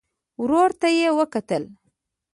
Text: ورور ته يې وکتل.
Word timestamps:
ورور 0.41 0.69
ته 0.79 0.87
يې 0.97 1.09
وکتل. 1.19 1.63